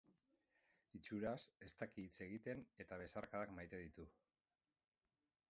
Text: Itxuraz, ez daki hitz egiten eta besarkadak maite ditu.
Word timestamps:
Itxuraz, 0.99 1.43
ez 1.67 1.69
daki 1.81 2.07
hitz 2.07 2.23
egiten 2.29 2.65
eta 2.85 2.99
besarkadak 3.03 3.55
maite 3.61 3.85
ditu. 3.85 4.09